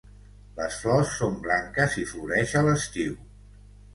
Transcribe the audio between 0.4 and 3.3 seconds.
Les flors són blanques i floreix a l'estiu.